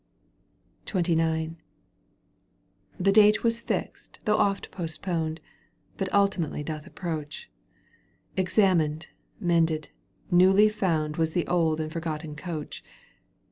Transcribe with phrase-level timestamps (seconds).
[0.87, 1.21] XXIX.
[1.57, 1.57] * I
[2.99, 5.41] The date was fixed though oft postponed, '1 j
[5.99, 7.51] But ultimately doth approach.;'
[8.35, 9.09] Examined,
[9.39, 9.89] mended,
[10.31, 11.17] newly found!
[11.17, 12.83] Was the old and forgotten coach